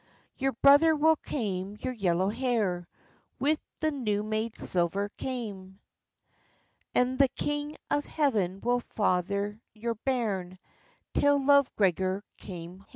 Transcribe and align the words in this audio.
"Your 0.35 0.53
brother 0.63 0.95
will 0.95 1.15
kaim 1.17 1.77
your 1.79 1.93
yellow 1.93 2.29
hair, 2.29 2.87
Wi' 3.39 3.57
the 3.81 3.91
new 3.91 4.23
made 4.23 4.57
silver 4.59 5.09
kaim; 5.19 5.79
And 6.95 7.19
the 7.19 7.27
king 7.27 7.75
of 7.91 8.05
heaven 8.05 8.61
will 8.61 8.79
father 8.79 9.61
your 9.75 9.93
bairn, 9.93 10.57
Till 11.13 11.45
Love 11.45 11.69
Gregor 11.75 12.23
come 12.39 12.47
haim." 12.79 12.85